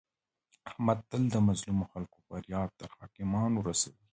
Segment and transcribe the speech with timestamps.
[0.69, 4.05] احمد تل د مظلمو خلکو فریاد تر حاکمانو رسوي.